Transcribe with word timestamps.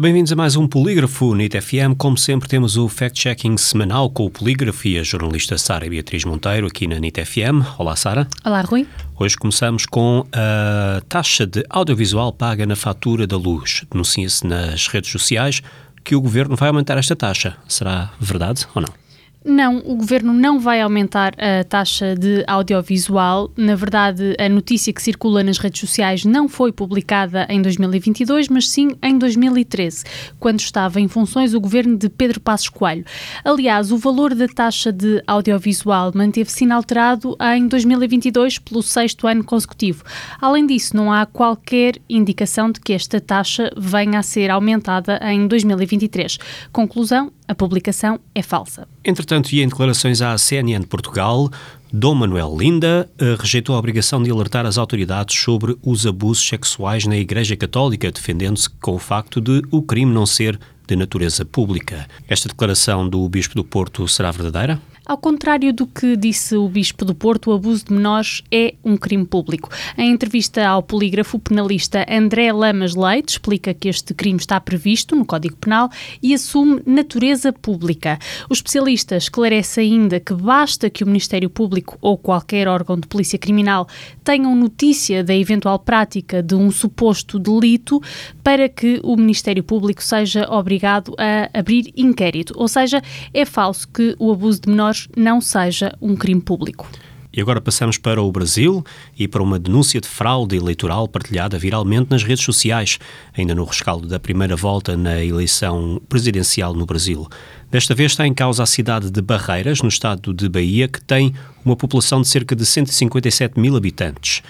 Bem-vindos 0.00 0.32
a 0.32 0.34
mais 0.34 0.56
um 0.56 0.66
Polígrafo 0.66 1.34
NIT 1.34 1.60
FM. 1.60 1.94
Como 1.98 2.16
sempre, 2.16 2.48
temos 2.48 2.78
o 2.78 2.88
fact-checking 2.88 3.58
semanal 3.58 4.08
com 4.08 4.24
o 4.24 4.30
Polígrafo 4.30 4.88
e 4.88 4.98
a 4.98 5.02
jornalista 5.02 5.58
Sara 5.58 5.86
Beatriz 5.90 6.24
Monteiro 6.24 6.66
aqui 6.66 6.86
na 6.86 6.98
NIT 6.98 7.22
FM. 7.22 7.78
Olá, 7.78 7.94
Sara. 7.94 8.26
Olá, 8.42 8.62
Rui. 8.62 8.88
Hoje 9.18 9.36
começamos 9.36 9.84
com 9.84 10.24
a 10.32 11.02
taxa 11.06 11.46
de 11.46 11.66
audiovisual 11.68 12.32
paga 12.32 12.64
na 12.64 12.76
fatura 12.76 13.26
da 13.26 13.36
luz. 13.36 13.84
Denuncia-se 13.92 14.46
nas 14.46 14.86
redes 14.88 15.10
sociais 15.10 15.60
que 16.02 16.16
o 16.16 16.20
governo 16.22 16.56
vai 16.56 16.70
aumentar 16.70 16.96
esta 16.96 17.14
taxa. 17.14 17.58
Será 17.68 18.10
verdade 18.18 18.66
ou 18.74 18.80
não? 18.80 19.09
Não, 19.42 19.78
o 19.78 19.96
governo 19.96 20.34
não 20.34 20.60
vai 20.60 20.82
aumentar 20.82 21.32
a 21.38 21.64
taxa 21.64 22.14
de 22.14 22.44
audiovisual. 22.46 23.50
Na 23.56 23.74
verdade, 23.74 24.36
a 24.38 24.46
notícia 24.50 24.92
que 24.92 25.00
circula 25.00 25.42
nas 25.42 25.56
redes 25.56 25.80
sociais 25.80 26.26
não 26.26 26.46
foi 26.46 26.70
publicada 26.70 27.46
em 27.48 27.62
2022, 27.62 28.48
mas 28.48 28.68
sim 28.68 28.90
em 29.02 29.16
2013, 29.16 30.04
quando 30.38 30.60
estava 30.60 31.00
em 31.00 31.08
funções 31.08 31.54
o 31.54 31.60
governo 31.60 31.96
de 31.96 32.10
Pedro 32.10 32.38
Passos 32.38 32.68
Coelho. 32.68 33.06
Aliás, 33.42 33.90
o 33.90 33.96
valor 33.96 34.34
da 34.34 34.46
taxa 34.46 34.92
de 34.92 35.22
audiovisual 35.26 36.12
manteve-se 36.14 36.64
inalterado 36.64 37.34
em 37.56 37.66
2022 37.66 38.58
pelo 38.58 38.82
sexto 38.82 39.26
ano 39.26 39.42
consecutivo. 39.42 40.04
Além 40.38 40.66
disso, 40.66 40.94
não 40.94 41.10
há 41.10 41.24
qualquer 41.24 41.94
indicação 42.10 42.70
de 42.70 42.78
que 42.78 42.92
esta 42.92 43.18
taxa 43.18 43.72
venha 43.74 44.18
a 44.18 44.22
ser 44.22 44.50
aumentada 44.50 45.18
em 45.22 45.46
2023. 45.46 46.38
Conclusão: 46.70 47.32
a 47.50 47.54
publicação 47.54 48.20
é 48.32 48.42
falsa. 48.42 48.86
Entretanto, 49.04 49.52
e 49.52 49.60
em 49.60 49.66
declarações 49.66 50.22
à 50.22 50.38
CNN 50.38 50.78
de 50.78 50.86
Portugal, 50.86 51.50
Dom 51.92 52.14
Manuel 52.14 52.56
Linda 52.56 53.10
uh, 53.20 53.34
rejeitou 53.40 53.74
a 53.74 53.78
obrigação 53.80 54.22
de 54.22 54.30
alertar 54.30 54.64
as 54.66 54.78
autoridades 54.78 55.36
sobre 55.36 55.76
os 55.82 56.06
abusos 56.06 56.46
sexuais 56.46 57.06
na 57.06 57.16
Igreja 57.16 57.56
Católica, 57.56 58.12
defendendo-se 58.12 58.70
com 58.70 58.94
o 58.94 59.00
facto 59.00 59.40
de 59.40 59.62
o 59.72 59.82
crime 59.82 60.14
não 60.14 60.26
ser 60.26 60.60
de 60.86 60.94
natureza 60.94 61.44
pública. 61.44 62.06
Esta 62.28 62.48
declaração 62.48 63.08
do 63.08 63.28
Bispo 63.28 63.56
do 63.56 63.64
Porto 63.64 64.06
será 64.06 64.30
verdadeira? 64.30 64.80
Ao 65.10 65.18
contrário 65.18 65.72
do 65.72 65.88
que 65.88 66.16
disse 66.16 66.54
o 66.54 66.68
Bispo 66.68 67.04
do 67.04 67.16
Porto, 67.16 67.50
o 67.50 67.52
abuso 67.52 67.86
de 67.86 67.92
menores 67.92 68.44
é 68.48 68.74
um 68.84 68.96
crime 68.96 69.26
público. 69.26 69.68
Em 69.98 70.08
entrevista 70.12 70.64
ao 70.64 70.84
polígrafo, 70.84 71.36
penalista 71.36 72.06
André 72.08 72.52
Lamas 72.52 72.94
Leite 72.94 73.30
explica 73.30 73.74
que 73.74 73.88
este 73.88 74.14
crime 74.14 74.38
está 74.38 74.60
previsto 74.60 75.16
no 75.16 75.26
Código 75.26 75.56
Penal 75.56 75.90
e 76.22 76.32
assume 76.32 76.80
natureza 76.86 77.52
pública. 77.52 78.20
O 78.48 78.52
especialista 78.52 79.16
esclarece 79.16 79.80
ainda 79.80 80.20
que 80.20 80.32
basta 80.32 80.88
que 80.88 81.02
o 81.02 81.08
Ministério 81.08 81.50
Público 81.50 81.98
ou 82.00 82.16
qualquer 82.16 82.68
órgão 82.68 82.96
de 82.96 83.08
polícia 83.08 83.36
criminal 83.36 83.88
tenham 84.22 84.54
notícia 84.54 85.24
da 85.24 85.34
eventual 85.34 85.80
prática 85.80 86.40
de 86.40 86.54
um 86.54 86.70
suposto 86.70 87.36
delito 87.36 88.00
para 88.44 88.68
que 88.68 89.00
o 89.02 89.16
Ministério 89.16 89.64
Público 89.64 90.04
seja 90.04 90.46
obrigado 90.48 91.16
a 91.18 91.58
abrir 91.58 91.92
inquérito. 91.96 92.54
Ou 92.56 92.68
seja, 92.68 93.02
é 93.34 93.44
falso 93.44 93.88
que 93.88 94.14
o 94.16 94.30
abuso 94.30 94.60
de 94.60 94.68
menores 94.68 94.99
não 95.16 95.40
seja 95.40 95.96
um 96.00 96.16
crime 96.16 96.40
público. 96.40 96.88
E 97.32 97.40
agora 97.40 97.60
passamos 97.60 97.96
para 97.96 98.20
o 98.20 98.32
Brasil 98.32 98.84
e 99.16 99.28
para 99.28 99.42
uma 99.42 99.56
denúncia 99.56 100.00
de 100.00 100.08
fraude 100.08 100.56
eleitoral 100.56 101.06
partilhada 101.06 101.56
viralmente 101.56 102.08
nas 102.10 102.24
redes 102.24 102.44
sociais, 102.44 102.98
ainda 103.36 103.54
no 103.54 103.64
rescaldo 103.64 104.08
da 104.08 104.18
primeira 104.18 104.56
volta 104.56 104.96
na 104.96 105.22
eleição 105.24 106.02
presidencial 106.08 106.74
no 106.74 106.84
Brasil. 106.84 107.28
Desta 107.70 107.94
vez 107.94 108.12
está 108.12 108.26
em 108.26 108.34
causa 108.34 108.64
a 108.64 108.66
cidade 108.66 109.12
de 109.12 109.22
Barreiras, 109.22 109.80
no 109.80 109.88
estado 109.88 110.34
de 110.34 110.48
Bahia, 110.48 110.88
que 110.88 111.00
tem 111.00 111.32
uma 111.64 111.76
população 111.76 112.20
de 112.20 112.26
cerca 112.26 112.56
de 112.56 112.66
157 112.66 113.60
mil 113.60 113.76
habitantes, 113.76 114.42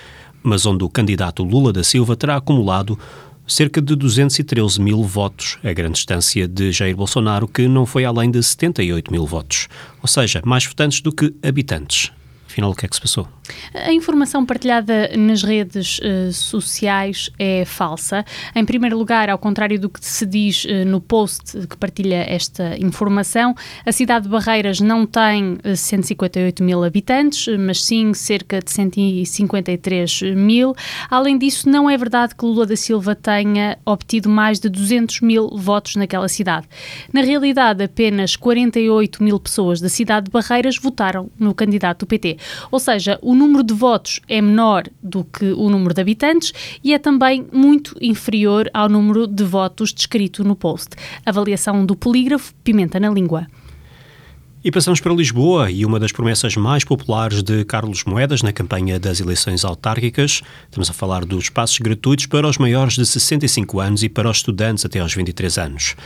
mas 0.42 0.64
onde 0.64 0.82
o 0.82 0.88
candidato 0.88 1.44
Lula 1.44 1.74
da 1.74 1.84
Silva 1.84 2.16
terá 2.16 2.36
acumulado 2.36 2.98
cerca 3.50 3.82
de 3.82 3.96
213 3.96 4.80
mil 4.80 5.02
votos, 5.02 5.58
a 5.64 5.72
grande 5.72 5.94
distância 5.94 6.46
de 6.46 6.70
Jair 6.70 6.96
Bolsonaro, 6.96 7.48
que 7.48 7.66
não 7.66 7.84
foi 7.84 8.04
além 8.04 8.30
de 8.30 8.40
78 8.40 9.10
mil 9.10 9.26
votos. 9.26 9.66
Ou 10.00 10.08
seja, 10.08 10.40
mais 10.44 10.64
votantes 10.64 11.00
do 11.00 11.12
que 11.12 11.34
habitantes. 11.42 12.12
Afinal, 12.50 12.72
o 12.72 12.74
que 12.74 12.84
é 12.84 12.88
que 12.88 12.96
se 12.96 13.00
passou? 13.00 13.28
A 13.72 13.92
informação 13.92 14.44
partilhada 14.44 15.10
nas 15.16 15.44
redes 15.44 16.00
uh, 16.00 16.32
sociais 16.32 17.30
é 17.38 17.64
falsa. 17.64 18.24
Em 18.56 18.64
primeiro 18.64 18.98
lugar, 18.98 19.30
ao 19.30 19.38
contrário 19.38 19.78
do 19.78 19.88
que 19.88 20.04
se 20.04 20.26
diz 20.26 20.64
uh, 20.64 20.84
no 20.84 21.00
post 21.00 21.66
que 21.68 21.76
partilha 21.76 22.24
esta 22.28 22.76
informação, 22.78 23.54
a 23.86 23.92
cidade 23.92 24.24
de 24.24 24.30
Barreiras 24.30 24.80
não 24.80 25.06
tem 25.06 25.52
uh, 25.52 25.60
eh, 25.62 25.76
158 25.76 26.64
mil 26.64 26.82
habitantes, 26.82 27.46
mas 27.56 27.84
sim 27.84 28.12
cerca 28.14 28.58
de 28.58 28.70
153 28.70 30.22
mil. 30.34 30.74
Além 31.08 31.38
disso, 31.38 31.68
não 31.68 31.88
é 31.88 31.96
verdade 31.96 32.34
que 32.34 32.44
Lula 32.44 32.66
da 32.66 32.76
Silva 32.76 33.14
tenha 33.14 33.78
obtido 33.86 34.28
mais 34.28 34.58
de 34.58 34.68
200 34.68 35.20
mil 35.20 35.50
votos 35.50 35.94
naquela 35.94 36.28
cidade. 36.28 36.66
Na 37.12 37.20
realidade, 37.20 37.84
apenas 37.84 38.34
48 38.34 39.22
mil 39.22 39.38
pessoas 39.38 39.80
da 39.80 39.88
cidade 39.88 40.26
de 40.26 40.32
Barreiras 40.32 40.76
votaram 40.76 41.30
no 41.38 41.54
candidato 41.54 42.00
do 42.00 42.06
PT. 42.08 42.39
Ou 42.70 42.78
seja, 42.78 43.18
o 43.22 43.34
número 43.34 43.62
de 43.62 43.74
votos 43.74 44.20
é 44.28 44.40
menor 44.40 44.84
do 45.02 45.24
que 45.24 45.52
o 45.52 45.68
número 45.68 45.94
de 45.94 46.00
habitantes 46.00 46.52
e 46.82 46.92
é 46.94 46.98
também 46.98 47.46
muito 47.52 47.96
inferior 48.00 48.70
ao 48.72 48.88
número 48.88 49.26
de 49.26 49.44
votos 49.44 49.92
descrito 49.92 50.44
no 50.44 50.56
post. 50.56 50.90
Avaliação 51.24 51.84
do 51.84 51.96
polígrafo 51.96 52.54
Pimenta 52.62 52.98
na 52.98 53.10
Língua. 53.10 53.46
E 54.62 54.70
passamos 54.70 55.00
para 55.00 55.14
Lisboa 55.14 55.70
e 55.70 55.86
uma 55.86 55.98
das 55.98 56.12
promessas 56.12 56.54
mais 56.54 56.84
populares 56.84 57.42
de 57.42 57.64
Carlos 57.64 58.04
Moedas 58.04 58.42
na 58.42 58.52
campanha 58.52 59.00
das 59.00 59.18
eleições 59.18 59.64
autárquicas. 59.64 60.42
Estamos 60.64 60.90
a 60.90 60.92
falar 60.92 61.24
dos 61.24 61.48
passos 61.48 61.78
gratuitos 61.78 62.26
para 62.26 62.46
os 62.46 62.58
maiores 62.58 62.92
de 62.92 63.06
65 63.06 63.80
anos 63.80 64.02
e 64.02 64.08
para 64.10 64.28
os 64.28 64.36
estudantes 64.36 64.84
até 64.84 64.98
aos 64.98 65.14
23 65.14 65.56
anos. 65.56 65.96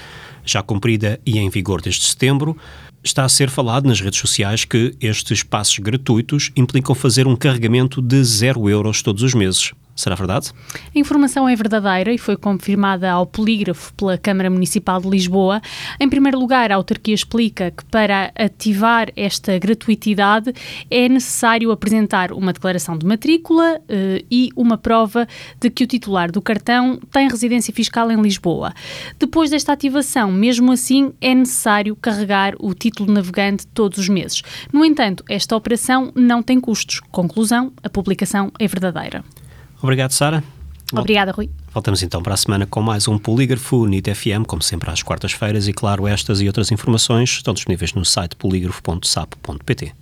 Já 0.44 0.62
cumprida 0.62 1.18
e 1.26 1.36
em 1.36 1.50
vigor 1.50 1.82
desde 1.82 2.04
setembro, 2.04 2.56
está 3.04 3.24
a 3.24 3.28
ser 3.28 3.50
falado 3.50 3.86
nas 3.86 4.00
redes 4.00 4.18
sociais 4.18 4.64
que 4.64 4.94
estes 5.00 5.42
passos 5.42 5.78
gratuitos 5.78 6.50
implicam 6.56 6.94
fazer 6.94 7.26
um 7.26 7.36
carregamento 7.36 8.00
de 8.00 8.24
zero 8.24 8.68
euros 8.68 9.02
todos 9.02 9.22
os 9.22 9.34
meses. 9.34 9.72
Será 9.96 10.16
verdade? 10.16 10.50
A 10.94 10.98
informação 10.98 11.48
é 11.48 11.54
verdadeira 11.54 12.12
e 12.12 12.18
foi 12.18 12.36
confirmada 12.36 13.10
ao 13.10 13.24
polígrafo 13.24 13.92
pela 13.94 14.18
Câmara 14.18 14.50
Municipal 14.50 15.00
de 15.00 15.08
Lisboa. 15.08 15.62
Em 16.00 16.08
primeiro 16.08 16.38
lugar, 16.38 16.72
a 16.72 16.74
autarquia 16.74 17.14
explica 17.14 17.70
que 17.70 17.84
para 17.84 18.32
ativar 18.34 19.08
esta 19.14 19.56
gratuitidade 19.56 20.52
é 20.90 21.08
necessário 21.08 21.70
apresentar 21.70 22.32
uma 22.32 22.52
declaração 22.52 22.98
de 22.98 23.06
matrícula 23.06 23.80
eh, 23.88 24.24
e 24.28 24.50
uma 24.56 24.76
prova 24.76 25.28
de 25.60 25.70
que 25.70 25.84
o 25.84 25.86
titular 25.86 26.32
do 26.32 26.42
cartão 26.42 26.98
tem 27.12 27.28
residência 27.28 27.72
fiscal 27.72 28.10
em 28.10 28.20
Lisboa. 28.20 28.74
Depois 29.16 29.50
desta 29.50 29.72
ativação, 29.72 30.32
mesmo 30.32 30.72
assim, 30.72 31.12
é 31.20 31.34
necessário 31.34 31.94
carregar 31.94 32.54
o 32.58 32.74
título 32.74 33.12
navegante 33.12 33.66
todos 33.68 33.98
os 33.98 34.08
meses. 34.08 34.42
No 34.72 34.84
entanto, 34.84 35.22
esta 35.28 35.56
operação 35.56 36.10
não 36.16 36.42
tem 36.42 36.60
custos. 36.60 37.00
Conclusão: 37.12 37.72
a 37.82 37.88
publicação 37.88 38.50
é 38.58 38.66
verdadeira. 38.66 39.24
Obrigado, 39.84 40.12
Sara. 40.12 40.42
Obrigada, 40.90 41.30
Rui. 41.30 41.50
Voltamos 41.72 42.02
então 42.02 42.22
para 42.22 42.32
a 42.32 42.36
semana 42.38 42.64
com 42.64 42.80
mais 42.80 43.06
um 43.06 43.18
Polígrafo 43.18 43.86
NIT 43.86 44.14
FM, 44.14 44.46
como 44.46 44.62
sempre 44.62 44.90
às 44.90 45.02
quartas-feiras, 45.02 45.68
e 45.68 45.74
claro, 45.74 46.06
estas 46.06 46.40
e 46.40 46.46
outras 46.46 46.72
informações 46.72 47.28
estão 47.28 47.52
disponíveis 47.52 47.92
no 47.92 48.02
site 48.02 48.34
polígrafo.sapo.pt. 48.34 49.94